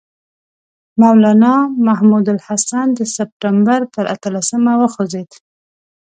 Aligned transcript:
مولنا 1.01 1.55
محمود 1.87 2.25
الحسن 2.35 2.87
د 2.95 2.99
سپټمبر 3.15 3.79
پر 3.93 4.05
اتلسمه 4.15 4.73
وخوځېد. 4.81 5.29